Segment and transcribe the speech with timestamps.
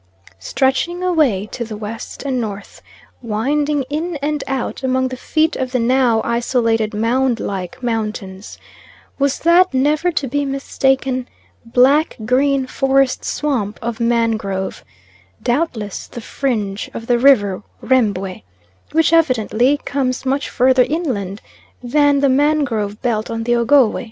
[0.39, 2.81] Stretching away to the west and north,
[3.21, 8.57] winding in and out among the feet of the now isolated mound like mountains,
[9.19, 11.29] was that never to be mistaken
[11.67, 14.83] black green forest swamp of mangrove;
[15.43, 18.41] doubtless the fringe of the River Rembwe,
[18.93, 21.41] which evidently comes much further inland
[21.83, 23.99] than the mangrove belt on the Ogowe.